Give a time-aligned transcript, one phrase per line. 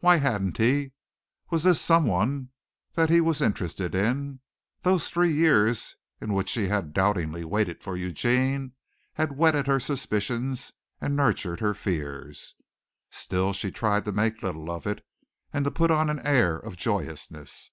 [0.00, 0.90] Why hadn't he?
[1.50, 2.48] Was this someone
[2.94, 4.40] that he was interested in?
[4.82, 8.72] Those three years in which she had doubtingly waited for Eugene
[9.12, 12.56] had whetted her suspicions and nurtured her fears.
[13.10, 15.06] Still she tried to make little of it
[15.52, 17.70] and to put on an air of joyousness.